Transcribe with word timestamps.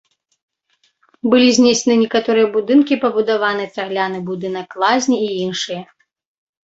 Былі 1.33 1.49
знесены 1.57 1.95
некаторыя 2.03 2.47
будынкі, 2.57 2.93
пабудаваны 3.03 3.63
цагляны 3.79 4.19
будынак 4.31 4.67
лазні 4.85 5.17
і 5.27 5.33
іншыя. 5.47 5.81